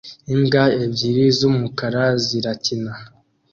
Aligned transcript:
imbwa 0.33 0.63
ebyiri 0.83 1.25
z'umukara 1.37 2.03
zirakina 2.25 2.93